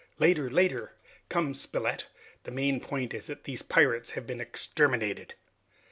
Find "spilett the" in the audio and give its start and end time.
1.53-2.49